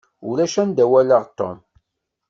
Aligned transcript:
Ulac 0.29 0.55
anda 0.61 0.83
i 0.83 0.89
walaɣ 0.91 1.23
Tom. 1.37 1.57